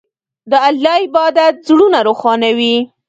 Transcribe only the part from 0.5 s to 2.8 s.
د الله عبادت زړونه روښانوي.